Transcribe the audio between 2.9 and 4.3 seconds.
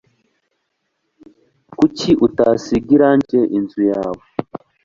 irangi inzu yawe?